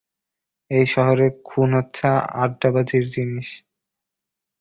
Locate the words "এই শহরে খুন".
0.71-1.69